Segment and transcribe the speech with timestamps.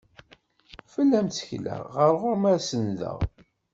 [0.93, 3.17] Fell-am ttekleɣ, ɣer ɣur-m ad sendeɣ.